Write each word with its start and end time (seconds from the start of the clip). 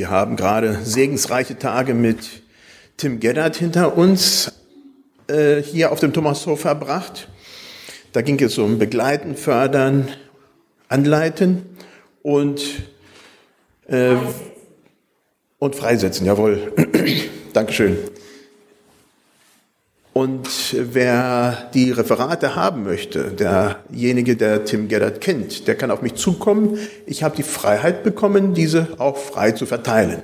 Wir 0.00 0.08
haben 0.08 0.36
gerade 0.36 0.78
segensreiche 0.82 1.58
Tage 1.58 1.92
mit 1.92 2.42
Tim 2.96 3.20
Geddard 3.20 3.54
hinter 3.56 3.98
uns 3.98 4.50
äh, 5.26 5.60
hier 5.60 5.92
auf 5.92 6.00
dem 6.00 6.14
Thomashof 6.14 6.62
verbracht. 6.62 7.28
Da 8.14 8.22
ging 8.22 8.40
es 8.42 8.56
um 8.56 8.78
Begleiten, 8.78 9.36
Fördern, 9.36 10.08
Anleiten 10.88 11.66
und, 12.22 12.62
äh, 13.88 14.16
und 15.58 15.76
Freisetzen, 15.76 16.24
jawohl. 16.24 16.72
Dankeschön. 17.52 17.98
Und 20.12 20.74
wer 20.76 21.70
die 21.72 21.92
Referate 21.92 22.56
haben 22.56 22.82
möchte, 22.82 23.30
derjenige, 23.30 24.36
der 24.36 24.64
Tim 24.64 24.88
Geddard 24.88 25.20
kennt, 25.20 25.68
der 25.68 25.76
kann 25.76 25.92
auf 25.92 26.02
mich 26.02 26.14
zukommen. 26.14 26.78
Ich 27.06 27.22
habe 27.22 27.36
die 27.36 27.44
Freiheit 27.44 28.02
bekommen, 28.02 28.52
diese 28.52 28.88
auch 28.98 29.16
frei 29.16 29.52
zu 29.52 29.66
verteilen. 29.66 30.22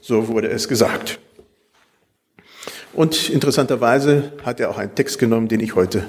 So 0.00 0.28
wurde 0.28 0.48
es 0.48 0.66
gesagt. 0.66 1.20
Und 2.92 3.28
interessanterweise 3.30 4.32
hat 4.44 4.58
er 4.58 4.70
auch 4.70 4.78
einen 4.78 4.96
Text 4.96 5.20
genommen, 5.20 5.46
den 5.46 5.60
ich 5.60 5.76
heute 5.76 6.04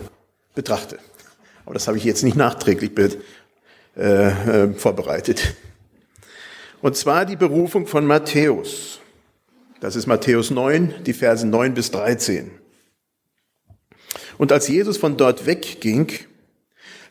betrachte. 0.55 0.97
Aber 1.65 1.75
das 1.75 1.87
habe 1.87 1.97
ich 1.97 2.03
jetzt 2.03 2.23
nicht 2.23 2.35
nachträglich 2.35 2.91
äh, 3.95 4.29
äh, 4.29 4.73
vorbereitet. 4.73 5.55
Und 6.81 6.95
zwar 6.95 7.25
die 7.25 7.35
Berufung 7.35 7.85
von 7.85 8.07
Matthäus. 8.07 8.99
Das 9.81 9.95
ist 9.95 10.07
Matthäus 10.07 10.49
9, 10.49 10.95
die 11.05 11.13
Verse 11.13 11.45
9 11.45 11.75
bis 11.75 11.91
13. 11.91 12.49
Und 14.39 14.53
als 14.53 14.69
Jesus 14.69 14.95
von 14.95 15.17
dort 15.17 15.45
wegging, 15.45 16.13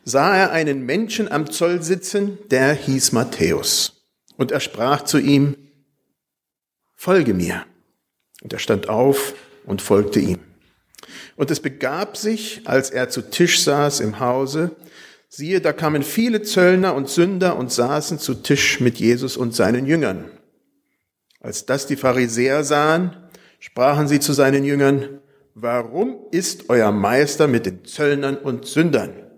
sah 0.02 0.34
er 0.34 0.50
einen 0.50 0.86
Menschen 0.86 1.30
am 1.30 1.50
Zoll 1.50 1.82
sitzen, 1.82 2.38
der 2.50 2.72
hieß 2.72 3.12
Matthäus. 3.12 4.06
Und 4.38 4.50
er 4.50 4.60
sprach 4.60 5.04
zu 5.04 5.18
ihm, 5.18 5.54
Folge 6.96 7.34
mir. 7.34 7.66
Und 8.40 8.54
er 8.54 8.58
stand 8.58 8.88
auf 8.88 9.34
und 9.66 9.82
folgte 9.82 10.20
ihm. 10.20 10.38
Und 11.36 11.50
es 11.50 11.60
begab 11.60 12.16
sich, 12.16 12.62
als 12.64 12.88
er 12.88 13.10
zu 13.10 13.20
Tisch 13.20 13.62
saß 13.62 14.00
im 14.00 14.20
Hause, 14.20 14.74
siehe, 15.28 15.60
da 15.60 15.74
kamen 15.74 16.02
viele 16.02 16.40
Zöllner 16.40 16.94
und 16.94 17.10
Sünder 17.10 17.58
und 17.58 17.70
saßen 17.70 18.18
zu 18.18 18.36
Tisch 18.36 18.80
mit 18.80 18.96
Jesus 18.96 19.36
und 19.36 19.54
seinen 19.54 19.84
Jüngern. 19.84 20.30
Als 21.40 21.66
das 21.66 21.86
die 21.86 21.96
Pharisäer 21.96 22.64
sahen, 22.64 23.14
sprachen 23.58 24.08
sie 24.08 24.18
zu 24.18 24.32
seinen 24.32 24.64
Jüngern, 24.64 25.20
warum 25.60 26.26
ist 26.30 26.68
euer 26.68 26.92
Meister 26.92 27.48
mit 27.48 27.66
den 27.66 27.84
Zöllnern 27.84 28.36
und 28.36 28.66
Sündern? 28.66 29.30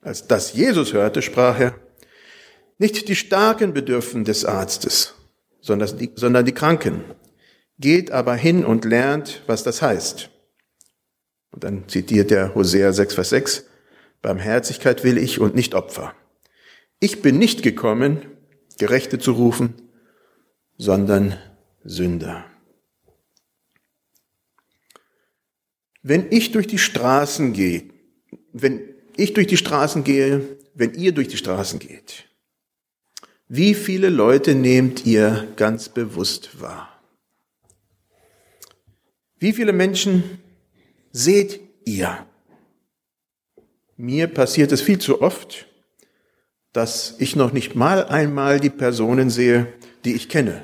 Als 0.00 0.26
das 0.26 0.52
Jesus 0.52 0.92
hörte, 0.92 1.22
sprach 1.22 1.58
er, 1.58 1.74
nicht 2.78 3.08
die 3.08 3.16
Starken 3.16 3.74
bedürfen 3.74 4.24
des 4.24 4.44
Arztes, 4.44 5.14
sondern 5.60 5.98
die, 5.98 6.12
sondern 6.14 6.44
die 6.44 6.52
Kranken. 6.52 7.04
Geht 7.78 8.10
aber 8.10 8.34
hin 8.34 8.64
und 8.64 8.84
lernt, 8.84 9.42
was 9.46 9.62
das 9.62 9.82
heißt. 9.82 10.30
Und 11.52 11.64
dann 11.64 11.88
zitiert 11.88 12.30
er 12.30 12.54
Hosea 12.54 12.92
6, 12.92 13.14
Vers 13.14 13.30
6, 13.30 13.64
Barmherzigkeit 14.22 15.04
will 15.04 15.18
ich 15.18 15.40
und 15.40 15.54
nicht 15.54 15.74
Opfer. 15.74 16.14
Ich 17.00 17.22
bin 17.22 17.38
nicht 17.38 17.62
gekommen, 17.62 18.22
Gerechte 18.78 19.18
zu 19.18 19.32
rufen, 19.32 19.74
sondern 20.76 21.36
Sünder. 21.84 22.49
Wenn 26.02 26.30
ich 26.30 26.52
durch 26.52 26.66
die 26.66 26.78
Straßen 26.78 27.52
gehe, 27.52 27.84
wenn 28.52 28.80
ich 29.16 29.34
durch 29.34 29.46
die 29.46 29.56
Straßen 29.56 30.04
gehe, 30.04 30.56
wenn 30.74 30.94
ihr 30.94 31.12
durch 31.12 31.28
die 31.28 31.36
Straßen 31.36 31.78
geht, 31.78 32.24
wie 33.48 33.74
viele 33.74 34.08
Leute 34.08 34.54
nehmt 34.54 35.04
ihr 35.06 35.48
ganz 35.56 35.88
bewusst 35.88 36.60
wahr? 36.60 36.88
Wie 39.38 39.52
viele 39.52 39.72
Menschen 39.72 40.38
seht 41.12 41.60
ihr? 41.84 42.26
Mir 43.96 44.28
passiert 44.28 44.72
es 44.72 44.80
viel 44.80 44.98
zu 44.98 45.20
oft, 45.20 45.66
dass 46.72 47.16
ich 47.18 47.36
noch 47.36 47.52
nicht 47.52 47.74
mal 47.74 48.06
einmal 48.06 48.60
die 48.60 48.70
Personen 48.70 49.28
sehe, 49.28 49.72
die 50.04 50.14
ich 50.14 50.28
kenne. 50.28 50.62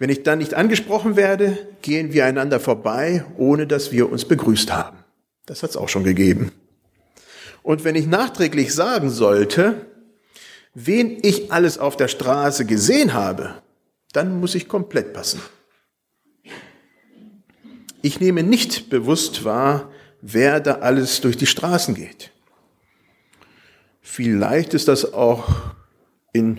Wenn 0.00 0.08
ich 0.08 0.22
dann 0.22 0.38
nicht 0.38 0.54
angesprochen 0.54 1.14
werde, 1.14 1.58
gehen 1.82 2.14
wir 2.14 2.24
einander 2.24 2.58
vorbei, 2.58 3.22
ohne 3.36 3.66
dass 3.66 3.92
wir 3.92 4.10
uns 4.10 4.24
begrüßt 4.24 4.72
haben. 4.72 4.96
Das 5.44 5.62
hat 5.62 5.70
es 5.70 5.76
auch 5.76 5.90
schon 5.90 6.04
gegeben. 6.04 6.52
Und 7.62 7.84
wenn 7.84 7.94
ich 7.94 8.06
nachträglich 8.06 8.74
sagen 8.74 9.10
sollte, 9.10 9.84
wen 10.72 11.18
ich 11.20 11.52
alles 11.52 11.76
auf 11.76 11.98
der 11.98 12.08
Straße 12.08 12.64
gesehen 12.64 13.12
habe, 13.12 13.56
dann 14.14 14.40
muss 14.40 14.54
ich 14.54 14.68
komplett 14.68 15.12
passen. 15.12 15.42
Ich 18.00 18.20
nehme 18.20 18.42
nicht 18.42 18.88
bewusst 18.88 19.44
wahr, 19.44 19.90
wer 20.22 20.60
da 20.60 20.76
alles 20.76 21.20
durch 21.20 21.36
die 21.36 21.44
Straßen 21.44 21.94
geht. 21.94 22.30
Vielleicht 24.00 24.72
ist 24.72 24.88
das 24.88 25.12
auch 25.12 25.74
in 26.32 26.58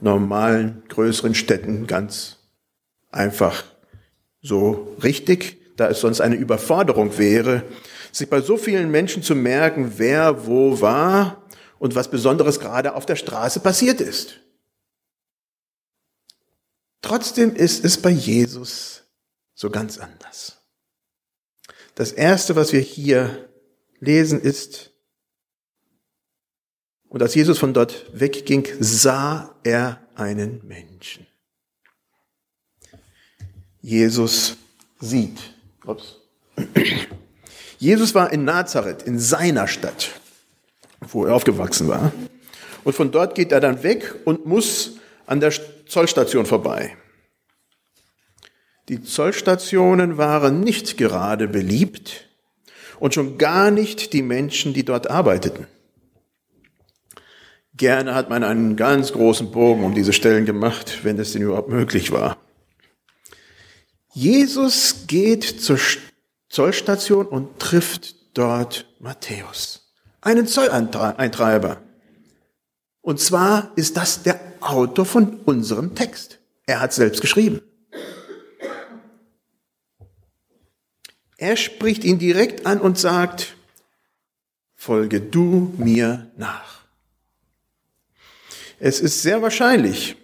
normalen, 0.00 0.82
größeren 0.88 1.34
Städten 1.34 1.86
ganz 1.86 2.37
einfach 3.10 3.64
so 4.42 4.96
richtig, 5.02 5.76
da 5.76 5.88
es 5.88 6.00
sonst 6.00 6.20
eine 6.20 6.36
Überforderung 6.36 7.18
wäre, 7.18 7.62
sich 8.12 8.28
bei 8.28 8.40
so 8.40 8.56
vielen 8.56 8.90
Menschen 8.90 9.22
zu 9.22 9.34
merken, 9.34 9.94
wer 9.96 10.46
wo 10.46 10.80
war 10.80 11.42
und 11.78 11.94
was 11.94 12.10
Besonderes 12.10 12.60
gerade 12.60 12.94
auf 12.94 13.06
der 13.06 13.16
Straße 13.16 13.60
passiert 13.60 14.00
ist. 14.00 14.40
Trotzdem 17.02 17.54
ist 17.54 17.84
es 17.84 18.00
bei 18.00 18.10
Jesus 18.10 19.04
so 19.54 19.70
ganz 19.70 19.98
anders. 19.98 20.58
Das 21.94 22.12
Erste, 22.12 22.56
was 22.56 22.72
wir 22.72 22.80
hier 22.80 23.48
lesen, 24.00 24.40
ist, 24.40 24.92
und 27.08 27.22
als 27.22 27.34
Jesus 27.34 27.58
von 27.58 27.72
dort 27.72 28.06
wegging, 28.12 28.68
sah 28.80 29.58
er 29.64 30.06
einen 30.14 30.66
Menschen. 30.66 31.27
Jesus 33.88 34.58
sieht. 35.00 35.38
Ups. 35.86 36.16
Jesus 37.78 38.14
war 38.14 38.30
in 38.30 38.44
Nazareth, 38.44 39.02
in 39.04 39.18
seiner 39.18 39.66
Stadt, 39.66 40.10
wo 41.00 41.24
er 41.24 41.34
aufgewachsen 41.34 41.88
war. 41.88 42.12
Und 42.84 42.92
von 42.92 43.10
dort 43.10 43.34
geht 43.34 43.50
er 43.50 43.60
dann 43.60 43.82
weg 43.82 44.14
und 44.26 44.44
muss 44.44 44.98
an 45.24 45.40
der 45.40 45.52
Zollstation 45.86 46.44
vorbei. 46.44 46.98
Die 48.90 49.02
Zollstationen 49.02 50.18
waren 50.18 50.60
nicht 50.60 50.98
gerade 50.98 51.48
beliebt 51.48 52.28
und 53.00 53.14
schon 53.14 53.38
gar 53.38 53.70
nicht 53.70 54.12
die 54.12 54.22
Menschen, 54.22 54.74
die 54.74 54.84
dort 54.84 55.08
arbeiteten. 55.08 55.66
Gerne 57.74 58.14
hat 58.14 58.28
man 58.28 58.44
einen 58.44 58.76
ganz 58.76 59.12
großen 59.12 59.50
Bogen 59.50 59.82
um 59.84 59.94
diese 59.94 60.12
Stellen 60.12 60.44
gemacht, 60.44 61.04
wenn 61.04 61.18
es 61.18 61.32
denn 61.32 61.40
überhaupt 61.40 61.70
möglich 61.70 62.12
war. 62.12 62.36
Jesus 64.18 65.06
geht 65.06 65.44
zur 65.44 65.78
Zollstation 66.48 67.24
und 67.24 67.60
trifft 67.60 68.16
dort 68.36 68.92
Matthäus, 68.98 69.92
einen 70.20 70.48
Zolleintreiber. 70.48 71.80
Und 73.00 73.20
zwar 73.20 73.70
ist 73.76 73.96
das 73.96 74.24
der 74.24 74.40
Autor 74.58 75.04
von 75.06 75.38
unserem 75.44 75.94
Text. 75.94 76.40
Er 76.66 76.80
hat 76.80 76.92
selbst 76.92 77.20
geschrieben. 77.20 77.60
Er 81.36 81.56
spricht 81.56 82.02
ihn 82.02 82.18
direkt 82.18 82.66
an 82.66 82.80
und 82.80 82.98
sagt, 82.98 83.54
folge 84.74 85.20
du 85.20 85.72
mir 85.78 86.28
nach. 86.36 86.80
Es 88.80 88.98
ist 88.98 89.22
sehr 89.22 89.42
wahrscheinlich, 89.42 90.16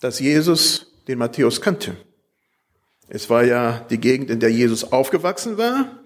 dass 0.00 0.20
Jesus 0.20 0.86
den 1.06 1.18
Matthäus 1.18 1.60
kannte. 1.60 1.98
Es 3.08 3.30
war 3.30 3.44
ja 3.44 3.84
die 3.90 3.98
Gegend, 3.98 4.30
in 4.30 4.40
der 4.40 4.50
Jesus 4.50 4.92
aufgewachsen 4.92 5.58
war. 5.58 6.00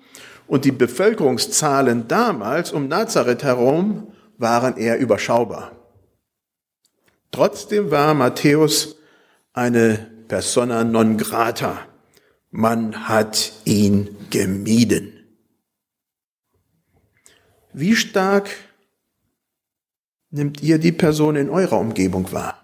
Und 0.46 0.64
die 0.64 0.72
Bevölkerungszahlen 0.72 2.08
damals 2.08 2.72
um 2.72 2.88
Nazareth 2.88 3.44
herum 3.44 4.12
waren 4.36 4.76
eher 4.76 4.98
überschaubar. 4.98 5.72
Trotzdem 7.30 7.90
war 7.90 8.14
Matthäus 8.14 8.96
eine 9.52 10.10
persona 10.28 10.84
non 10.84 11.16
grata. 11.16 11.78
Man 12.50 13.08
hat 13.08 13.52
ihn 13.64 14.16
gemieden. 14.30 15.12
Wie 17.72 17.94
stark 17.94 18.50
nimmt 20.30 20.60
ihr 20.62 20.78
die 20.78 20.92
Person 20.92 21.36
in 21.36 21.48
eurer 21.48 21.78
Umgebung 21.78 22.32
wahr? 22.32 22.59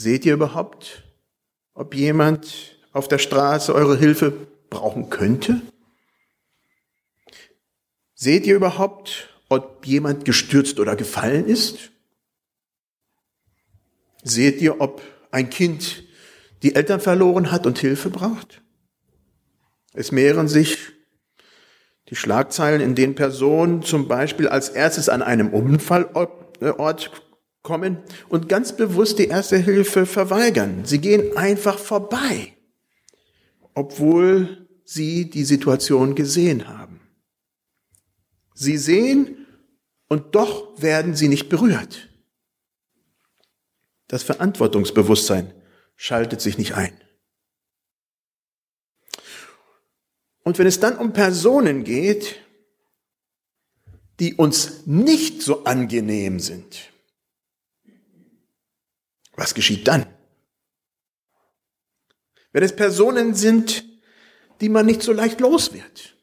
Seht 0.00 0.24
ihr 0.24 0.34
überhaupt, 0.34 1.02
ob 1.74 1.92
jemand 1.92 2.78
auf 2.92 3.08
der 3.08 3.18
Straße 3.18 3.74
eure 3.74 3.96
Hilfe 3.98 4.46
brauchen 4.70 5.10
könnte? 5.10 5.60
Seht 8.14 8.46
ihr 8.46 8.54
überhaupt, 8.54 9.28
ob 9.48 9.84
jemand 9.84 10.24
gestürzt 10.24 10.78
oder 10.78 10.94
gefallen 10.94 11.48
ist? 11.48 11.90
Seht 14.22 14.60
ihr, 14.60 14.80
ob 14.80 15.02
ein 15.32 15.50
Kind 15.50 16.04
die 16.62 16.76
Eltern 16.76 17.00
verloren 17.00 17.50
hat 17.50 17.66
und 17.66 17.80
Hilfe 17.80 18.08
braucht? 18.08 18.62
Es 19.94 20.12
mehren 20.12 20.46
sich 20.46 20.78
die 22.08 22.14
Schlagzeilen, 22.14 22.80
in 22.80 22.94
denen 22.94 23.16
Personen 23.16 23.82
zum 23.82 24.06
Beispiel 24.06 24.46
als 24.46 24.68
erstes 24.68 25.08
an 25.08 25.22
einem 25.22 25.52
Unfallort 25.52 27.27
kommen 27.62 27.98
und 28.28 28.48
ganz 28.48 28.76
bewusst 28.76 29.18
die 29.18 29.28
erste 29.28 29.58
Hilfe 29.58 30.06
verweigern. 30.06 30.84
Sie 30.84 30.98
gehen 30.98 31.36
einfach 31.36 31.78
vorbei, 31.78 32.54
obwohl 33.74 34.68
sie 34.84 35.28
die 35.28 35.44
Situation 35.44 36.14
gesehen 36.14 36.68
haben. 36.68 37.00
Sie 38.54 38.78
sehen 38.78 39.46
und 40.08 40.34
doch 40.34 40.80
werden 40.80 41.14
sie 41.14 41.28
nicht 41.28 41.48
berührt. 41.48 42.08
Das 44.08 44.22
Verantwortungsbewusstsein 44.22 45.52
schaltet 45.96 46.40
sich 46.40 46.56
nicht 46.56 46.74
ein. 46.74 46.98
Und 50.42 50.58
wenn 50.58 50.66
es 50.66 50.80
dann 50.80 50.96
um 50.96 51.12
Personen 51.12 51.84
geht, 51.84 52.36
die 54.18 54.34
uns 54.34 54.86
nicht 54.86 55.42
so 55.42 55.64
angenehm 55.64 56.40
sind, 56.40 56.90
was 59.38 59.54
geschieht 59.54 59.86
dann? 59.86 60.04
Wenn 62.52 62.62
es 62.62 62.74
Personen 62.74 63.34
sind, 63.34 63.84
die 64.60 64.68
man 64.68 64.84
nicht 64.84 65.02
so 65.02 65.12
leicht 65.12 65.40
los 65.40 65.72
wird, 65.72 66.16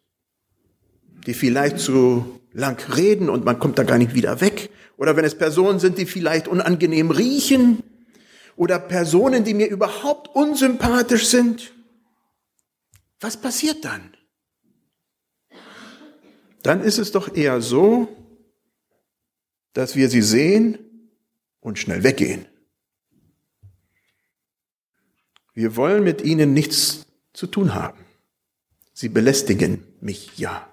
die 1.26 1.34
vielleicht 1.34 1.80
zu 1.80 2.42
lang 2.52 2.80
reden 2.94 3.30
und 3.30 3.46
man 3.46 3.58
kommt 3.60 3.80
da 3.80 3.84
gar 3.84 3.98
nicht 3.98 4.14
wieder 4.14 4.42
weg, 4.42 4.70
oder 4.98 5.16
wenn 5.16 5.26
es 5.26 5.38
Personen 5.38 5.80
sind, 5.80 5.98
die 5.98 6.06
vielleicht 6.06 6.48
unangenehm 6.48 7.12
riechen, 7.12 7.84
oder 8.58 8.80
Personen, 8.80 9.44
die 9.44 9.54
mir 9.54 9.68
überhaupt 9.68 10.34
unsympathisch 10.34 11.28
sind, 11.28 11.74
was 13.20 13.38
passiert 13.38 13.84
dann? 13.84 14.16
Dann 16.64 16.82
ist 16.82 16.98
es 16.98 17.12
doch 17.12 17.34
eher 17.36 17.62
so, 17.62 18.08
dass 19.74 19.96
wir 19.96 20.10
sie 20.10 20.22
sehen 20.22 20.80
und 21.60 21.78
schnell 21.78 22.04
weggehen. 22.04 22.48
Wir 25.56 25.78
wollen 25.78 26.04
mit 26.04 26.22
ihnen 26.22 26.54
nichts 26.54 27.08
zu 27.34 27.48
tun 27.48 27.74
haben. 27.74 28.06
Sie 28.94 29.10
belästigen 29.10 29.84
mich 30.02 30.38
ja. 30.38 30.70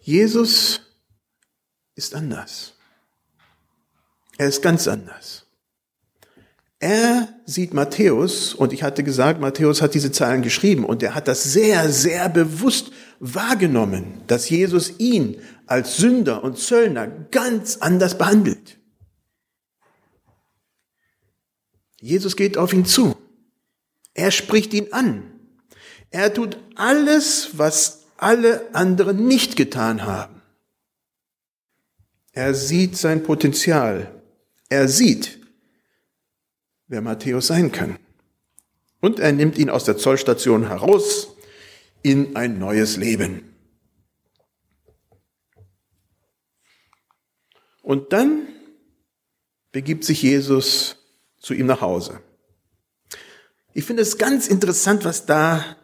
Jesus 0.00 0.80
ist 1.94 2.14
anders. 2.14 2.74
Er 4.36 4.48
ist 4.48 4.62
ganz 4.62 4.88
anders. 4.88 5.46
Er 6.80 7.28
sieht 7.44 7.74
Matthäus, 7.74 8.54
und 8.54 8.72
ich 8.72 8.84
hatte 8.84 9.02
gesagt, 9.02 9.40
Matthäus 9.40 9.82
hat 9.82 9.94
diese 9.94 10.12
Zahlen 10.12 10.42
geschrieben, 10.42 10.84
und 10.84 11.02
er 11.02 11.14
hat 11.14 11.26
das 11.26 11.44
sehr, 11.44 11.90
sehr 11.90 12.28
bewusst 12.28 12.92
wahrgenommen, 13.18 14.22
dass 14.28 14.48
Jesus 14.48 14.98
ihn 14.98 15.40
als 15.66 15.96
Sünder 15.96 16.44
und 16.44 16.56
Zöllner 16.56 17.08
ganz 17.08 17.78
anders 17.78 18.16
behandelt. 18.16 18.77
Jesus 22.00 22.36
geht 22.36 22.56
auf 22.56 22.72
ihn 22.72 22.84
zu. 22.84 23.16
Er 24.14 24.30
spricht 24.30 24.72
ihn 24.74 24.92
an. 24.92 25.30
Er 26.10 26.32
tut 26.32 26.58
alles, 26.74 27.50
was 27.58 28.06
alle 28.16 28.74
anderen 28.74 29.26
nicht 29.26 29.56
getan 29.56 30.04
haben. 30.04 30.42
Er 32.32 32.54
sieht 32.54 32.96
sein 32.96 33.22
Potenzial. 33.22 34.22
Er 34.68 34.88
sieht, 34.88 35.38
wer 36.86 37.00
Matthäus 37.00 37.48
sein 37.48 37.72
kann. 37.72 37.98
Und 39.00 39.20
er 39.20 39.32
nimmt 39.32 39.58
ihn 39.58 39.70
aus 39.70 39.84
der 39.84 39.96
Zollstation 39.96 40.66
heraus 40.68 41.36
in 42.02 42.36
ein 42.36 42.58
neues 42.58 42.96
Leben. 42.96 43.54
Und 47.82 48.12
dann 48.12 48.46
begibt 49.72 50.04
sich 50.04 50.22
Jesus 50.22 50.97
zu 51.38 51.54
ihm 51.54 51.66
nach 51.66 51.80
Hause. 51.80 52.20
Ich 53.74 53.84
finde 53.84 54.02
es 54.02 54.18
ganz 54.18 54.48
interessant, 54.48 55.04
was 55.04 55.26
da 55.26 55.76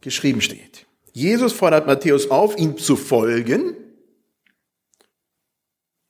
geschrieben 0.00 0.40
steht. 0.40 0.86
Jesus 1.12 1.52
fordert 1.52 1.86
Matthäus 1.86 2.30
auf, 2.30 2.58
ihm 2.58 2.76
zu 2.78 2.96
folgen. 2.96 3.76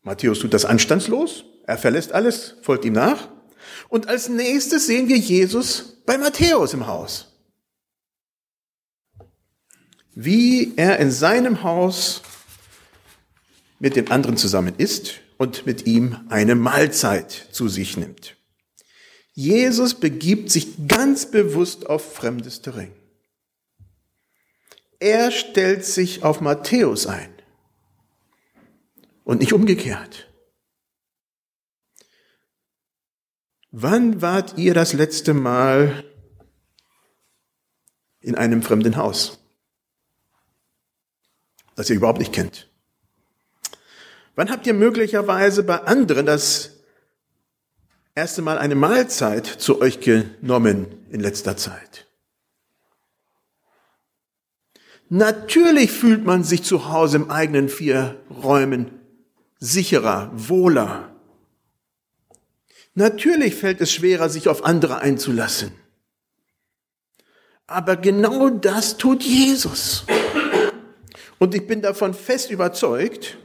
Matthäus 0.03 0.41
tut 0.41 0.55
das 0.55 0.65
anstandslos. 0.65 1.45
Er 1.67 1.79
verlässt 1.79 2.13
alles, 2.13 2.57
folgt 2.63 2.85
ihm 2.85 2.95
nach. 2.95 3.29
Und 3.89 4.09
als 4.09 4.29
nächstes 4.29 4.87
sehen 4.87 5.09
wir 5.09 5.17
Jesus 5.17 6.03
bei 6.07 6.19
Matthäus 6.19 6.75
im 6.75 6.87
Haus. 6.87 7.29
Wie 10.15 10.75
er 10.77 10.99
in 10.99 11.11
seinem 11.11 11.63
Haus 11.63 12.23
mit 13.79 13.97
den 13.97 14.11
anderen 14.11 14.37
zusammen 14.37 14.75
isst 14.77 15.21
und 15.39 15.67
mit 15.67 15.87
ihm 15.87 16.17
eine 16.29 16.55
Mahlzeit 16.55 17.49
zu 17.51 17.69
sich 17.69 17.97
nimmt. 17.97 18.37
Jesus 19.35 19.95
begibt 19.95 20.51
sich 20.51 20.87
ganz 20.89 21.31
bewusst 21.31 21.87
auf 21.87 22.15
fremdes 22.15 22.61
Terrain. 22.61 22.93
Er 25.01 25.31
stellt 25.31 25.85
sich 25.85 26.23
auf 26.23 26.41
Matthäus 26.41 27.07
ein 27.07 27.33
und 29.25 29.41
nicht 29.41 29.53
umgekehrt. 29.53 30.29
Wann 33.71 34.21
wart 34.21 34.59
ihr 34.59 34.75
das 34.75 34.93
letzte 34.93 35.33
Mal 35.33 36.05
in 38.21 38.35
einem 38.35 38.63
fremden 38.63 38.97
Haus, 38.97 39.39
das 41.75 41.89
ihr 41.89 41.97
überhaupt 41.97 42.19
nicht 42.19 42.35
kennt? 42.35 42.69
Wann 44.35 44.51
habt 44.51 44.67
ihr 44.67 44.75
möglicherweise 44.75 45.63
bei 45.63 45.79
anderen 45.79 46.27
das 46.27 46.82
erste 48.15 48.43
Mal 48.43 48.59
eine 48.59 48.75
Mahlzeit 48.75 49.47
zu 49.47 49.81
euch 49.81 50.01
genommen 50.01 50.87
in 51.11 51.21
letzter 51.21 51.57
Zeit? 51.57 52.07
Natürlich 55.09 55.93
fühlt 55.93 56.25
man 56.25 56.43
sich 56.43 56.63
zu 56.63 56.91
Hause 56.91 57.19
im 57.19 57.31
eigenen 57.31 57.69
vier 57.69 58.21
Räumen 58.31 58.99
sicherer, 59.59 60.31
wohler. 60.35 61.15
Natürlich 62.95 63.55
fällt 63.55 63.81
es 63.81 63.93
schwerer, 63.93 64.29
sich 64.29 64.49
auf 64.49 64.65
andere 64.65 65.01
einzulassen. 65.01 65.73
Aber 67.67 67.97
genau 67.97 68.51
das 68.51 68.97
tut 68.97 69.23
Jesus. 69.23 70.05
Und 71.39 71.55
ich 71.55 71.67
bin 71.67 71.83
davon 71.83 72.15
fest 72.15 72.51
überzeugt, 72.51 73.39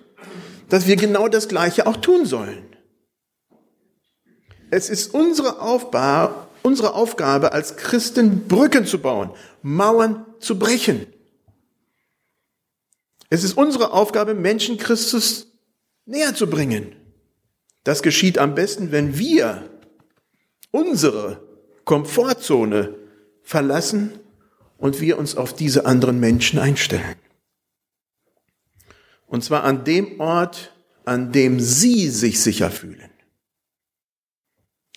dass 0.70 0.88
wir 0.88 0.96
genau 0.96 1.28
das 1.28 1.48
Gleiche 1.48 1.86
auch 1.86 1.98
tun 1.98 2.26
sollen. 2.26 2.77
Es 4.70 4.90
ist 4.90 5.14
unsere, 5.14 5.62
Aufba 5.62 6.48
unsere 6.64 6.94
Aufgabe 6.94 7.54
als 7.54 7.78
Christen, 7.78 8.48
Brücken 8.48 8.86
zu 8.86 9.00
bauen, 9.00 9.32
Mauern 9.62 10.26
zu 10.40 10.60
brechen. 10.60 11.08
Es 13.30 13.44
ist 13.44 13.58
unsere 13.58 13.92
Aufgabe, 13.92 14.34
Menschen 14.34 14.78
Christus 14.78 15.48
näher 16.06 16.36
zu 16.36 16.50
bringen. 16.50 16.96
Das 17.84 18.02
geschieht 18.02 18.38
am 18.38 18.56
besten, 18.56 18.92
wenn 18.92 19.18
wir 19.18 19.70
unsere 20.72 21.42
Komfortzone 21.86 22.96
verlassen 23.44 24.20
und 24.78 25.00
wir 25.00 25.18
uns 25.18 25.36
auf 25.36 25.54
diese 25.54 25.86
anderen 25.86 26.20
Menschen 26.20 26.60
einstellen. 26.60 27.16
Und 29.26 29.44
zwar 29.44 29.64
an 29.64 29.84
dem 29.84 30.20
Ort, 30.20 30.74
an 31.06 31.32
dem 31.32 31.60
sie 31.60 32.10
sich 32.10 32.42
sicher 32.42 32.72
fühlen. 32.72 33.10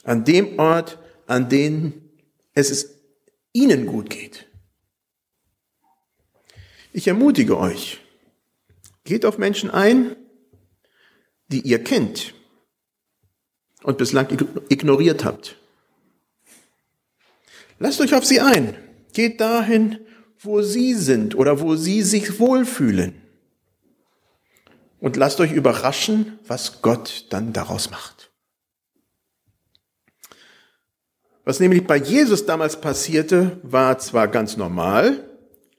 An 0.02 0.24
dem 0.24 0.58
Ort, 0.58 0.98
an 1.26 1.48
dem 1.48 2.10
es 2.54 2.96
ihnen 3.52 3.86
gut 3.86 4.10
geht. 4.10 4.46
Ich 6.92 7.06
ermutige 7.06 7.58
euch, 7.58 8.00
geht 9.04 9.24
auf 9.24 9.38
Menschen 9.38 9.70
ein, 9.70 10.16
die 11.48 11.60
ihr 11.60 11.82
kennt 11.82 12.34
und 13.82 13.98
bislang 13.98 14.28
ignoriert 14.68 15.24
habt. 15.24 15.56
Lasst 17.78 18.00
euch 18.00 18.14
auf 18.14 18.24
sie 18.24 18.40
ein. 18.40 18.76
Geht 19.12 19.40
dahin, 19.40 19.98
wo 20.38 20.62
sie 20.62 20.94
sind 20.94 21.34
oder 21.34 21.60
wo 21.60 21.76
sie 21.76 22.02
sich 22.02 22.38
wohlfühlen. 22.38 23.20
Und 25.00 25.16
lasst 25.16 25.40
euch 25.40 25.52
überraschen, 25.52 26.38
was 26.46 26.82
Gott 26.82 27.26
dann 27.30 27.54
daraus 27.54 27.90
macht. 27.90 28.19
Was 31.44 31.60
nämlich 31.60 31.86
bei 31.86 31.96
Jesus 31.96 32.46
damals 32.46 32.80
passierte, 32.80 33.58
war 33.62 33.98
zwar 33.98 34.28
ganz 34.28 34.56
normal, 34.56 35.28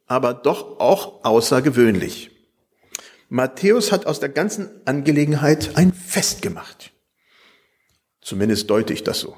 aber 0.08 0.34
doch 0.34 0.80
auch 0.80 1.24
außergewöhnlich. 1.24 2.32
Matthäus 3.30 3.92
hat 3.92 4.06
aus 4.06 4.20
der 4.20 4.30
ganzen 4.30 4.70
Angelegenheit 4.86 5.78
ein 5.78 5.94
Fest 5.94 6.42
gemacht. 6.42 6.92
Zumindest 8.20 8.70
deute 8.70 8.94
ich 8.94 9.04
das 9.04 9.20
so. 9.20 9.38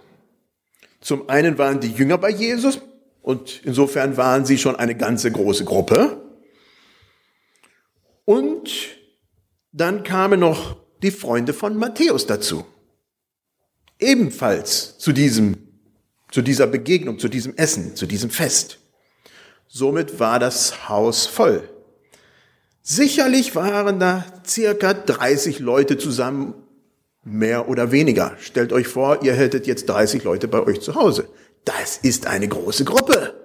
Zum 0.99 1.29
einen 1.29 1.57
waren 1.57 1.79
die 1.79 1.91
Jünger 1.91 2.17
bei 2.17 2.29
Jesus 2.29 2.79
und 3.21 3.61
insofern 3.63 4.17
waren 4.17 4.45
sie 4.45 4.57
schon 4.57 4.75
eine 4.75 4.95
ganze 4.95 5.31
große 5.31 5.63
Gruppe. 5.63 6.21
Und 8.25 8.69
dann 9.71 10.03
kamen 10.03 10.39
noch 10.39 10.77
die 11.01 11.11
Freunde 11.11 11.53
von 11.53 11.77
Matthäus 11.77 12.25
dazu. 12.25 12.65
Ebenfalls 13.99 14.97
zu 14.97 15.11
diesem, 15.11 15.62
zu 16.33 16.41
dieser 16.41 16.65
Begegnung, 16.65 17.19
zu 17.19 17.29
diesem 17.29 17.55
Essen, 17.57 17.95
zu 17.95 18.07
diesem 18.07 18.31
Fest. 18.31 18.79
Somit 19.67 20.19
war 20.19 20.39
das 20.39 20.89
Haus 20.89 21.27
voll. 21.27 21.69
Sicherlich 22.81 23.55
waren 23.55 23.99
da 23.99 24.25
circa 24.43 24.95
30 24.95 25.59
Leute 25.59 25.99
zusammen, 25.99 26.55
mehr 27.23 27.69
oder 27.69 27.91
weniger. 27.91 28.35
Stellt 28.39 28.73
euch 28.73 28.87
vor, 28.87 29.21
ihr 29.21 29.33
hättet 29.35 29.67
jetzt 29.67 29.87
30 29.87 30.23
Leute 30.23 30.47
bei 30.47 30.59
euch 30.63 30.81
zu 30.81 30.95
Hause. 30.95 31.27
Das 31.65 31.97
ist 31.97 32.25
eine 32.25 32.47
große 32.47 32.83
Gruppe. 32.83 33.35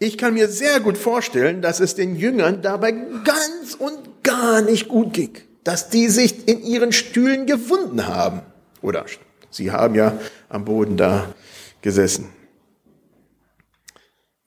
Ich 0.00 0.18
kann 0.18 0.34
mir 0.34 0.48
sehr 0.48 0.80
gut 0.80 0.98
vorstellen, 0.98 1.62
dass 1.62 1.78
es 1.78 1.94
den 1.94 2.16
Jüngern 2.16 2.60
dabei 2.60 2.90
ganz 2.90 3.74
und 3.78 4.24
gar 4.24 4.62
nicht 4.62 4.88
gut 4.88 5.14
ging, 5.14 5.30
dass 5.62 5.90
die 5.90 6.08
sich 6.08 6.48
in 6.48 6.60
ihren 6.60 6.90
Stühlen 6.90 7.46
gewunden 7.46 8.08
haben. 8.08 8.42
Oder 8.82 9.06
sie 9.50 9.70
haben 9.70 9.94
ja 9.94 10.18
am 10.48 10.64
Boden 10.64 10.96
da 10.96 11.34
gesessen. 11.82 12.28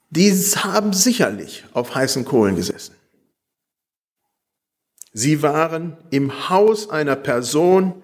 Die 0.10 0.31
haben 0.31 0.91
sicherlich 0.91 1.63
auf 1.74 1.96
heißen 1.96 2.25
Kohlen 2.25 2.55
gesessen. 2.55 2.96
Sie 5.13 5.41
waren 5.41 5.98
im 6.10 6.50
Haus 6.50 6.89
einer 6.89 7.15
Person, 7.15 8.03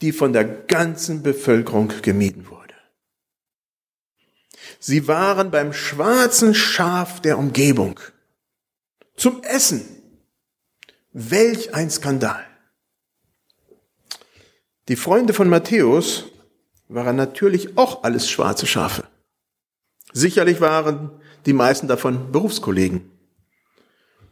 die 0.00 0.12
von 0.12 0.32
der 0.32 0.44
ganzen 0.44 1.22
Bevölkerung 1.22 1.92
gemieden 2.02 2.48
wurde. 2.48 2.74
Sie 4.78 5.08
waren 5.08 5.50
beim 5.50 5.72
schwarzen 5.72 6.54
Schaf 6.54 7.20
der 7.20 7.38
Umgebung. 7.38 7.98
Zum 9.16 9.42
Essen. 9.42 9.84
Welch 11.12 11.72
ein 11.74 11.90
Skandal. 11.90 12.44
Die 14.88 14.96
Freunde 14.96 15.32
von 15.32 15.48
Matthäus 15.48 16.24
waren 16.88 17.16
natürlich 17.16 17.76
auch 17.76 18.02
alles 18.02 18.28
schwarze 18.28 18.66
Schafe. 18.66 19.04
Sicherlich 20.12 20.60
waren 20.60 21.10
die 21.46 21.52
meisten 21.52 21.88
davon 21.88 22.30
Berufskollegen 22.30 23.10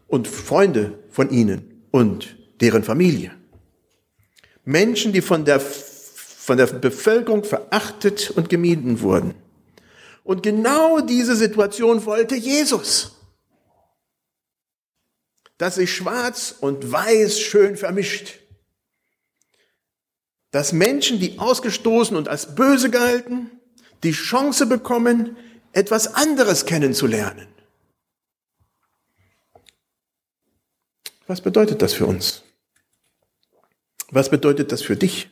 und 0.07 0.29
Freunde 0.29 0.99
von 1.11 1.31
ihnen 1.31 1.85
und 1.91 2.37
deren 2.61 2.85
Familie. 2.85 3.33
Menschen, 4.65 5.13
die 5.13 5.23
von 5.23 5.45
der, 5.45 5.61
von 5.61 6.57
der 6.57 6.67
Bevölkerung 6.67 7.45
verachtet 7.45 8.31
und 8.31 8.49
gemieden 8.49 9.01
wurden. 9.01 9.35
Und 10.25 10.43
genau 10.43 11.01
diese 11.01 11.35
Situation 11.35 12.05
wollte 12.05 12.37
Jesus. 12.37 13.17
Dass 15.59 15.77
sich 15.77 15.93
schwarz 15.93 16.55
und 16.61 16.93
weiß 16.93 17.41
schön 17.41 17.77
vermischt. 17.77 18.42
Dass 20.53 20.73
Menschen, 20.73 21.19
die 21.19 21.39
ausgestoßen 21.39 22.17
und 22.17 22.29
als 22.29 22.55
böse 22.55 22.91
galten, 22.91 23.51
die 24.05 24.13
Chance 24.13 24.67
bekommen, 24.67 25.37
etwas 25.73 26.15
anderes 26.15 26.67
kennenzulernen. 26.67 27.49
Was 31.27 31.41
bedeutet 31.41 31.83
das 31.83 31.95
für 31.95 32.07
uns? 32.07 32.43
Was 34.11 34.29
bedeutet 34.29 34.71
das 34.71 34.83
für 34.83 34.97
dich? 34.97 35.31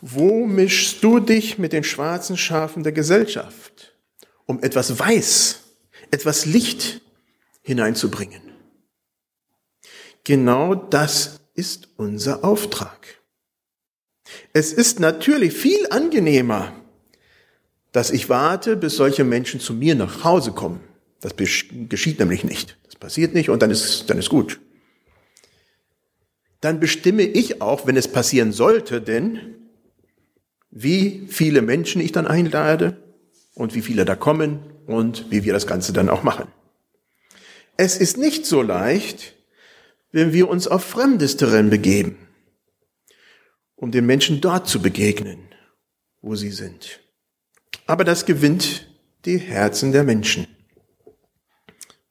Wo 0.00 0.46
mischst 0.46 1.02
du 1.02 1.20
dich 1.20 1.58
mit 1.58 1.72
den 1.72 1.84
schwarzen 1.84 2.36
Schafen 2.36 2.82
der 2.82 2.92
Gesellschaft, 2.92 3.96
um 4.44 4.62
etwas 4.62 4.98
Weiß, 4.98 5.60
etwas 6.10 6.46
Licht 6.46 7.00
hineinzubringen? 7.62 8.42
Genau 10.24 10.74
das 10.74 11.40
ist 11.56 11.88
unser 11.96 12.44
Auftrag. 12.44 13.20
Es 14.52 14.72
ist 14.72 15.00
natürlich 15.00 15.52
viel 15.52 15.86
angenehmer, 15.90 16.72
dass 17.92 18.10
ich 18.10 18.28
warte, 18.28 18.76
bis 18.76 18.96
solche 18.96 19.24
Menschen 19.24 19.60
zu 19.60 19.72
mir 19.72 19.94
nach 19.94 20.24
Hause 20.24 20.52
kommen. 20.52 20.80
Das 21.20 21.34
geschieht 21.36 22.18
nämlich 22.18 22.44
nicht. 22.44 22.76
Das 22.84 22.96
passiert 22.96 23.34
nicht 23.34 23.48
und 23.48 23.62
dann 23.62 23.70
ist, 23.70 24.10
dann 24.10 24.18
ist 24.18 24.28
gut. 24.28 24.60
Dann 26.60 26.80
bestimme 26.80 27.22
ich 27.22 27.62
auch, 27.62 27.86
wenn 27.86 27.96
es 27.96 28.08
passieren 28.08 28.52
sollte, 28.52 29.00
denn 29.00 29.56
wie 30.70 31.26
viele 31.28 31.62
Menschen 31.62 32.02
ich 32.02 32.12
dann 32.12 32.26
einlade 32.26 32.96
und 33.54 33.74
wie 33.74 33.82
viele 33.82 34.04
da 34.04 34.14
kommen 34.14 34.58
und 34.86 35.30
wie 35.30 35.44
wir 35.44 35.52
das 35.52 35.66
Ganze 35.66 35.92
dann 35.92 36.08
auch 36.08 36.22
machen. 36.22 36.48
Es 37.78 37.96
ist 37.96 38.18
nicht 38.18 38.46
so 38.46 38.62
leicht, 38.62 39.35
wenn 40.12 40.32
wir 40.32 40.48
uns 40.48 40.66
auf 40.66 40.84
fremdes 40.84 41.36
Terrain 41.36 41.70
begeben, 41.70 42.16
um 43.74 43.90
den 43.90 44.06
Menschen 44.06 44.40
dort 44.40 44.68
zu 44.68 44.80
begegnen, 44.80 45.38
wo 46.22 46.34
sie 46.34 46.50
sind 46.50 47.00
aber 47.86 48.04
das 48.04 48.26
gewinnt 48.26 48.88
die 49.24 49.38
Herzen 49.38 49.92
der 49.92 50.04
Menschen. 50.04 50.46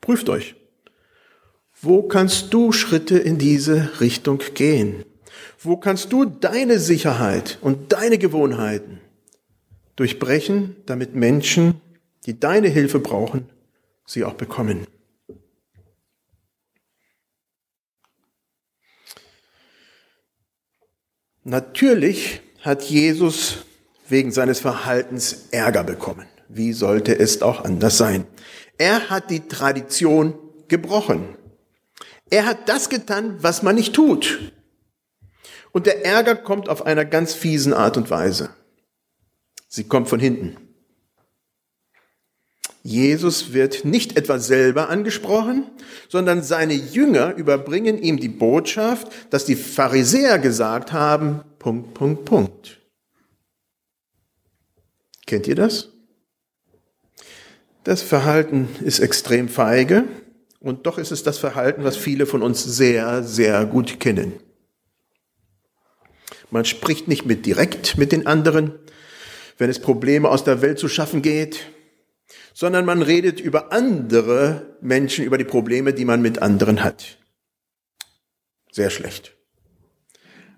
Prüft 0.02 0.30
euch. 0.30 0.56
Wo 1.82 2.04
kannst 2.04 2.54
du 2.54 2.72
Schritte 2.72 3.18
in 3.18 3.38
diese 3.38 4.00
Richtung 4.00 4.42
gehen? 4.54 5.04
Wo 5.60 5.78
kannst 5.78 6.14
du 6.14 6.26
deine 6.26 6.80
Sicherheit 6.80 7.58
und 7.62 7.92
deine 7.92 8.18
Gewohnheiten 8.18 9.02
durchbrechen, 9.96 10.78
damit 10.86 11.16
Menschen, 11.16 11.82
die 12.26 12.40
deine 12.40 12.70
Hilfe 12.70 13.00
brauchen, 13.00 13.50
sie 14.06 14.24
auch 14.24 14.34
bekommen? 14.34 14.88
Natürlich 21.48 22.42
hat 22.62 22.82
Jesus 22.82 23.66
wegen 24.10 24.32
seines 24.32 24.60
Verhaltens 24.60 25.50
Ärger 25.52 25.84
bekommen. 25.84 26.26
Wie 26.50 26.74
sollte 26.74 27.18
es 27.18 27.44
auch 27.44 27.64
anders 27.64 28.00
sein? 28.00 28.26
Er 28.80 29.12
hat 29.12 29.30
die 29.30 29.48
Tradition 29.48 30.34
gebrochen. 30.68 31.36
Er 32.32 32.48
hat 32.48 32.68
das 32.68 32.90
getan, 32.90 33.38
was 33.44 33.62
man 33.62 33.76
nicht 33.76 33.94
tut. 33.94 34.54
Und 35.72 35.86
der 35.86 36.04
Ärger 36.04 36.36
kommt 36.36 36.68
auf 36.68 36.84
einer 36.84 37.06
ganz 37.06 37.36
fiesen 37.36 37.74
Art 37.74 37.96
und 37.96 38.10
Weise. 38.10 38.50
Sie 39.68 39.84
kommt 39.84 40.10
von 40.10 40.20
hinten. 40.20 40.58
Jesus 42.86 43.52
wird 43.52 43.84
nicht 43.84 44.16
etwa 44.16 44.38
selber 44.38 44.90
angesprochen, 44.90 45.64
sondern 46.08 46.44
seine 46.44 46.76
Jünger 46.76 47.34
überbringen 47.34 48.00
ihm 48.00 48.20
die 48.20 48.30
Botschaft, 48.30 49.08
dass 49.32 49.44
die 49.44 49.56
Pharisäer 49.56 50.38
gesagt 50.38 50.94
haben, 50.94 51.42
Punkt, 51.58 51.96
Punkt, 51.96 52.26
Punkt. 52.26 52.80
Kennt 55.26 55.48
ihr 55.48 55.56
das? 55.56 55.94
Das 57.84 58.04
Verhalten 58.04 58.70
ist 58.82 59.00
extrem 59.00 59.50
feige 59.50 60.04
und 60.60 60.86
doch 60.86 61.00
ist 61.00 61.12
es 61.12 61.24
das 61.24 61.40
Verhalten, 61.40 61.84
was 61.84 61.98
viele 61.98 62.28
von 62.28 62.44
uns 62.44 62.64
sehr, 62.64 63.24
sehr 63.24 63.66
gut 63.66 64.00
kennen. 64.00 64.34
Man 66.52 66.66
spricht 66.66 67.08
nicht 67.08 67.26
mit 67.26 67.48
direkt 67.48 67.98
mit 67.98 68.12
den 68.12 68.28
anderen, 68.28 68.78
wenn 69.58 69.72
es 69.72 69.80
Probleme 69.80 70.30
aus 70.30 70.44
der 70.44 70.62
Welt 70.62 70.78
zu 70.78 70.88
schaffen 70.88 71.24
geht, 71.24 71.66
sondern 72.56 72.86
man 72.86 73.02
redet 73.02 73.42
über 73.42 73.74
andere 73.74 74.78
Menschen, 74.80 75.26
über 75.26 75.38
die 75.38 75.44
Probleme, 75.44 75.94
die 75.94 76.06
man 76.06 76.22
mit 76.22 76.42
anderen 76.42 76.86
hat. 76.86 77.18
Sehr 78.72 78.90
schlecht. 78.90 79.36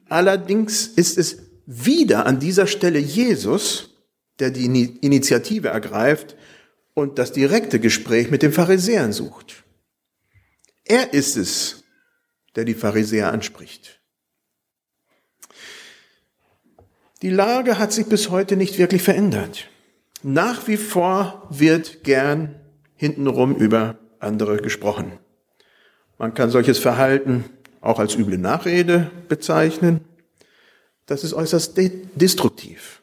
Allerdings 0.08 0.86
ist 0.86 1.18
es 1.18 1.40
wieder 1.66 2.28
an 2.28 2.40
dieser 2.40 2.68
Stelle 2.68 3.00
Jesus, 3.00 3.98
der 4.38 4.52
die 4.52 4.66
Initiative 5.02 5.70
ergreift 5.70 6.36
und 6.94 7.18
das 7.18 7.32
direkte 7.32 7.80
Gespräch 7.80 8.30
mit 8.30 8.44
den 8.44 8.54
Pharisäern 8.54 9.12
sucht. 9.12 9.64
Er 10.86 11.14
ist 11.16 11.36
es, 11.36 11.84
der 12.56 12.64
die 12.64 12.76
Pharisäer 12.76 13.34
anspricht. 13.34 14.02
Die 17.24 17.32
Lage 17.32 17.80
hat 17.80 17.92
sich 17.92 18.06
bis 18.06 18.30
heute 18.30 18.56
nicht 18.56 18.78
wirklich 18.78 19.02
verändert. 19.02 19.68
Nach 20.24 20.68
wie 20.68 20.78
vor 20.78 21.48
wird 21.50 22.04
gern 22.04 22.56
hintenrum 22.96 23.56
über 23.56 24.00
andere 24.20 24.58
gesprochen. 24.58 25.14
Man 26.18 26.34
kann 26.34 26.50
solches 26.50 26.80
Verhalten 26.80 27.46
auch 27.82 28.00
als 28.00 28.16
üble 28.16 28.38
Nachrede 28.38 29.12
bezeichnen. 29.28 30.02
Das 31.06 31.24
ist 31.24 31.34
äußerst 31.34 31.78
destruktiv. 32.16 33.02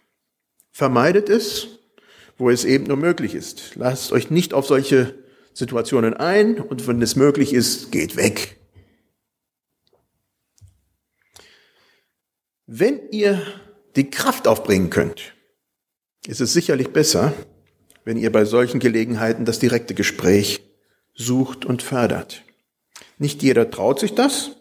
Vermeidet 0.73 1.29
es, 1.29 1.69
wo 2.37 2.51
es 2.51 2.65
eben 2.65 2.85
nur 2.85 2.97
möglich 2.97 3.35
ist. 3.35 3.77
Lasst 3.77 4.13
euch 4.13 4.31
nicht 4.31 4.53
auf 4.53 4.67
solche 4.67 5.15
Situationen 5.53 6.15
ein 6.15 6.61
und 6.61 6.89
wenn 6.89 7.01
es 7.01 7.15
möglich 7.15 7.55
ist, 7.55 7.93
geht 7.93 8.17
weg. 8.17 8.59
Wenn 12.67 13.09
ihr 13.11 13.41
die 13.95 14.11
Kraft 14.11 14.49
aufbringen 14.49 14.91
könnt, 14.91 15.34
ist 16.27 16.41
es 16.41 16.53
sicherlich 16.53 16.93
besser, 16.93 17.33
wenn 18.05 18.17
ihr 18.17 18.33
bei 18.33 18.45
solchen 18.45 18.81
Gelegenheiten 18.81 19.45
das 19.45 19.59
direkte 19.59 19.95
Gespräch 19.95 20.63
sucht 21.15 21.65
und 21.65 21.83
fördert. 21.83 22.43
Nicht 23.19 23.43
jeder 23.43 23.71
traut 23.71 24.01
sich 24.01 24.15
das, 24.15 24.53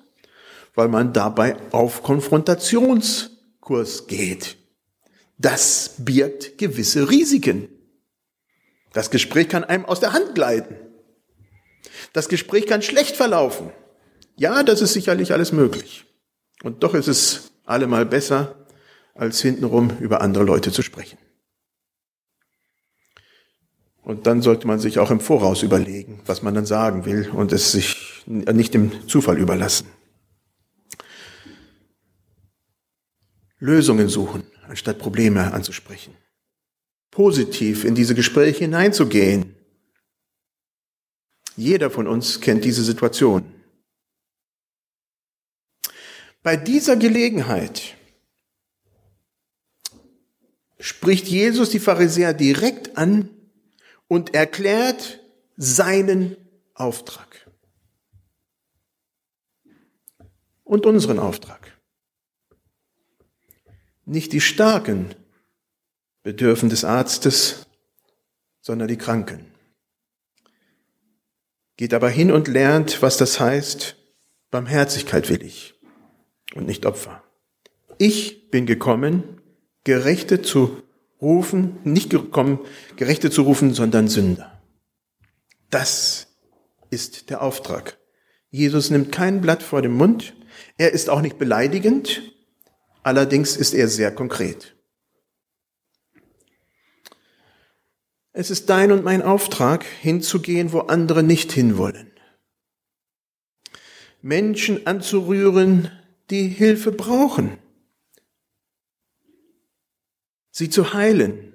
weil 0.75 0.87
man 0.87 1.13
dabei 1.13 1.57
auf 1.71 2.03
Konfrontationskurs 2.03 4.07
geht. 4.07 4.57
Das 5.37 5.95
birgt 5.97 6.57
gewisse 6.57 7.09
Risiken. 7.09 7.69
Das 8.93 9.09
Gespräch 9.09 9.49
kann 9.49 9.63
einem 9.63 9.85
aus 9.85 9.99
der 9.99 10.13
Hand 10.13 10.35
gleiten. 10.35 10.75
Das 12.13 12.29
Gespräch 12.29 12.67
kann 12.67 12.81
schlecht 12.81 13.15
verlaufen. 13.15 13.71
Ja, 14.35 14.63
das 14.63 14.81
ist 14.81 14.93
sicherlich 14.93 15.33
alles 15.33 15.51
möglich. 15.51 16.05
Und 16.63 16.83
doch 16.83 16.93
ist 16.93 17.07
es 17.07 17.51
allemal 17.65 18.05
besser, 18.05 18.55
als 19.15 19.41
hintenrum 19.41 19.97
über 19.99 20.21
andere 20.21 20.43
Leute 20.43 20.71
zu 20.71 20.81
sprechen. 20.81 21.17
Und 24.03 24.27
dann 24.27 24.41
sollte 24.41 24.67
man 24.67 24.79
sich 24.79 24.99
auch 24.99 25.11
im 25.11 25.21
Voraus 25.21 25.63
überlegen, 25.63 26.21
was 26.25 26.41
man 26.41 26.53
dann 26.53 26.65
sagen 26.65 27.05
will 27.05 27.29
und 27.29 27.53
es 27.53 27.71
sich 27.71 28.23
nicht 28.25 28.73
dem 28.73 29.07
Zufall 29.07 29.37
überlassen. 29.37 29.87
Lösungen 33.59 34.09
suchen, 34.09 34.43
anstatt 34.67 34.99
Probleme 34.99 35.53
anzusprechen. 35.53 36.13
Positiv 37.11 37.85
in 37.85 37.95
diese 37.95 38.13
Gespräche 38.13 38.65
hineinzugehen. 38.65 39.55
Jeder 41.55 41.89
von 41.89 42.07
uns 42.07 42.41
kennt 42.41 42.65
diese 42.65 42.83
Situation. 42.83 43.45
Bei 46.41 46.57
dieser 46.57 46.97
Gelegenheit 46.97 47.95
spricht 50.77 51.27
Jesus 51.27 51.69
die 51.69 51.79
Pharisäer 51.79 52.33
direkt 52.33 52.97
an 52.97 53.29
und 54.13 54.35
erklärt 54.35 55.21
seinen 55.57 56.37
Auftrag 56.75 57.49
und 60.63 60.85
unseren 60.85 61.17
Auftrag. 61.17 61.79
Nicht 64.05 64.31
die 64.33 64.39
Starken 64.39 65.15
bedürfen 66.21 66.69
des 66.69 66.85
Arztes, 66.85 67.65
sondern 68.61 68.87
die 68.87 68.99
Kranken. 68.99 69.51
Geht 71.75 71.95
aber 71.95 72.09
hin 72.09 72.31
und 72.31 72.47
lernt, 72.47 73.01
was 73.01 73.17
das 73.17 73.39
heißt, 73.39 73.95
Barmherzigkeit 74.51 75.27
will 75.29 75.41
ich 75.41 75.73
und 76.53 76.67
nicht 76.67 76.85
Opfer. 76.85 77.23
Ich 77.97 78.51
bin 78.51 78.67
gekommen, 78.67 79.41
Gerechte 79.83 80.43
zu 80.43 80.82
rufen, 81.23 81.79
nicht 81.83 82.11
gekommen, 82.11 82.59
Gerechte 82.97 83.31
zu 83.31 83.41
rufen, 83.41 83.73
sondern 83.73 84.07
Sünder. 84.07 84.61
Das 85.71 86.27
ist 86.91 87.31
der 87.31 87.41
Auftrag. 87.41 87.97
Jesus 88.51 88.91
nimmt 88.91 89.11
kein 89.11 89.41
Blatt 89.41 89.63
vor 89.63 89.81
dem 89.81 89.93
Mund. 89.93 90.35
Er 90.77 90.91
ist 90.91 91.09
auch 91.09 91.21
nicht 91.21 91.39
beleidigend. 91.39 92.21
Allerdings 93.01 93.57
ist 93.57 93.73
er 93.73 93.87
sehr 93.87 94.13
konkret. 94.13 94.75
Es 98.33 98.51
ist 98.51 98.69
dein 98.69 98.91
und 98.91 99.03
mein 99.03 99.21
Auftrag, 99.21 99.83
hinzugehen, 99.83 100.71
wo 100.71 100.79
andere 100.81 101.23
nicht 101.23 101.51
hinwollen. 101.51 102.11
Menschen 104.21 104.85
anzurühren, 104.87 105.91
die 106.29 106.47
Hilfe 106.47 106.91
brauchen 106.91 107.57
sie 110.53 110.69
zu 110.69 110.93
heilen 110.93 111.51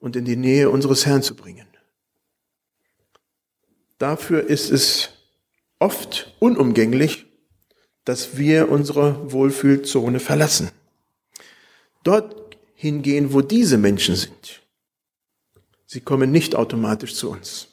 und 0.00 0.16
in 0.16 0.26
die 0.26 0.36
Nähe 0.36 0.68
unseres 0.68 1.06
Herrn 1.06 1.22
zu 1.22 1.34
bringen. 1.34 1.68
Dafür 3.98 4.44
ist 4.44 4.70
es 4.70 5.10
oft 5.78 6.34
unumgänglich, 6.40 7.24
dass 8.04 8.36
wir 8.36 8.68
unsere 8.68 9.30
Wohlfühlzone 9.30 10.18
verlassen. 10.18 10.72
Dort 12.02 12.58
hingehen, 12.74 13.32
wo 13.32 13.42
diese 13.42 13.78
Menschen 13.78 14.16
sind. 14.16 14.60
Sie 15.86 16.00
kommen 16.00 16.32
nicht 16.32 16.56
automatisch 16.56 17.14
zu 17.14 17.30
uns. 17.30 17.68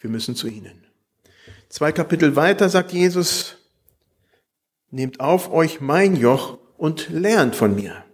Wir 0.00 0.10
müssen 0.10 0.34
zu 0.34 0.48
ihnen. 0.48 0.84
Zwei 1.68 1.92
Kapitel 1.92 2.34
weiter 2.34 2.68
sagt 2.68 2.92
Jesus, 2.92 3.56
nehmt 4.90 5.20
auf 5.20 5.52
euch 5.52 5.80
mein 5.80 6.16
Joch 6.16 6.58
und 6.76 7.08
lernt 7.10 7.56
von 7.56 7.74
mir, 7.74 8.04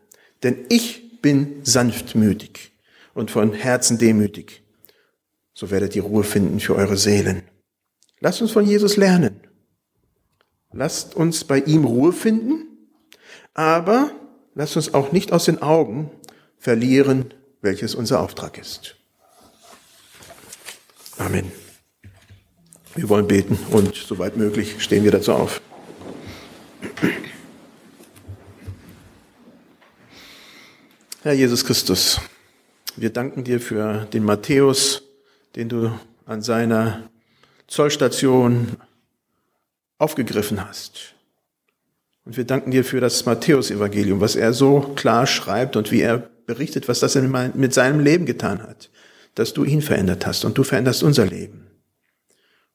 denn 0.42 0.66
ich 0.68 1.20
bin 1.20 1.60
sanftmütig 1.64 2.72
und 3.14 3.30
von 3.30 3.52
Herzen 3.52 3.98
demütig. 3.98 4.62
So 5.52 5.70
werdet 5.70 5.94
ihr 5.96 6.02
Ruhe 6.02 6.24
finden 6.24 6.60
für 6.60 6.74
eure 6.76 6.96
Seelen. 6.96 7.42
Lasst 8.20 8.40
uns 8.40 8.50
von 8.52 8.64
Jesus 8.64 8.96
lernen. 8.96 9.40
Lasst 10.72 11.14
uns 11.16 11.44
bei 11.44 11.58
ihm 11.58 11.84
Ruhe 11.84 12.12
finden, 12.12 12.66
aber 13.54 14.12
lasst 14.54 14.76
uns 14.76 14.94
auch 14.94 15.12
nicht 15.12 15.32
aus 15.32 15.46
den 15.46 15.60
Augen 15.60 16.10
verlieren, 16.58 17.34
welches 17.60 17.94
unser 17.94 18.20
Auftrag 18.20 18.56
ist. 18.58 18.96
Amen. 21.18 21.50
Wir 22.94 23.08
wollen 23.08 23.26
beten 23.26 23.58
und 23.70 23.94
soweit 23.94 24.36
möglich 24.36 24.82
stehen 24.82 25.04
wir 25.04 25.12
dazu 25.12 25.32
auf. 25.32 25.60
Herr 31.22 31.34
Jesus 31.34 31.66
Christus, 31.66 32.18
wir 32.96 33.10
danken 33.10 33.44
dir 33.44 33.60
für 33.60 34.06
den 34.10 34.24
Matthäus, 34.24 35.02
den 35.54 35.68
du 35.68 35.92
an 36.24 36.40
seiner 36.40 37.10
Zollstation 37.66 38.78
aufgegriffen 39.98 40.66
hast. 40.66 41.14
Und 42.24 42.38
wir 42.38 42.44
danken 42.44 42.70
dir 42.70 42.86
für 42.86 43.00
das 43.00 43.26
Matthäus-Evangelium, 43.26 44.22
was 44.22 44.34
er 44.34 44.54
so 44.54 44.80
klar 44.96 45.26
schreibt 45.26 45.76
und 45.76 45.92
wie 45.92 46.00
er 46.00 46.16
berichtet, 46.46 46.88
was 46.88 47.00
das 47.00 47.14
mit 47.16 47.74
seinem 47.74 48.00
Leben 48.00 48.24
getan 48.24 48.62
hat, 48.62 48.88
dass 49.34 49.52
du 49.52 49.64
ihn 49.64 49.82
verändert 49.82 50.24
hast 50.24 50.46
und 50.46 50.56
du 50.56 50.62
veränderst 50.62 51.02
unser 51.02 51.26
Leben. 51.26 51.66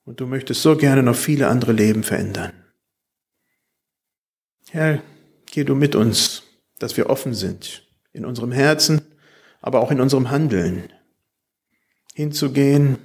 Und 0.03 0.19
du 0.19 0.27
möchtest 0.27 0.61
so 0.61 0.77
gerne 0.77 1.01
noch 1.01 1.15
viele 1.15 1.47
andere 1.47 1.71
Leben 1.71 2.03
verändern. 2.03 2.53
Herr, 4.69 5.01
geh 5.47 5.63
du 5.63 5.73
mit 5.73 5.95
uns, 5.95 6.43
dass 6.77 6.95
wir 6.95 7.09
offen 7.09 7.33
sind 7.33 7.84
in 8.15 8.25
unserem 8.25 8.51
Herzen, 8.51 9.01
aber 9.61 9.81
auch 9.81 9.91
in 9.91 9.99
unserem 9.99 10.31
Handeln, 10.31 10.91
hinzugehen 12.13 12.97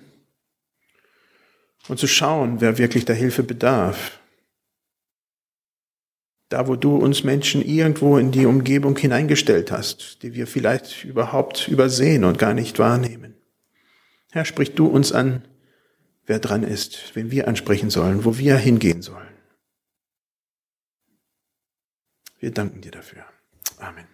und 1.88 1.98
zu 1.98 2.06
schauen, 2.06 2.60
wer 2.60 2.78
wirklich 2.78 3.04
der 3.04 3.16
Hilfe 3.16 3.42
bedarf. 3.42 4.20
Da, 6.48 6.66
wo 6.66 6.76
du 6.76 6.96
uns 6.96 7.22
Menschen 7.24 7.64
irgendwo 7.64 8.18
in 8.18 8.32
die 8.32 8.46
Umgebung 8.46 8.96
hineingestellt 8.96 9.70
hast, 9.70 10.22
die 10.22 10.34
wir 10.34 10.46
vielleicht 10.46 11.04
überhaupt 11.04 11.68
übersehen 11.68 12.24
und 12.24 12.38
gar 12.38 12.54
nicht 12.54 12.78
wahrnehmen. 12.78 13.34
Herr, 14.32 14.44
sprich 14.44 14.74
du 14.74 14.86
uns 14.86 15.12
an, 15.12 15.44
wer 16.26 16.38
dran 16.38 16.62
ist, 16.62 17.14
wen 17.14 17.30
wir 17.30 17.48
ansprechen 17.48 17.90
sollen, 17.90 18.24
wo 18.24 18.38
wir 18.38 18.56
hingehen 18.56 19.02
sollen. 19.02 19.28
Wir 22.38 22.52
danken 22.52 22.80
dir 22.80 22.92
dafür. 22.92 23.24
Amen. 23.78 24.09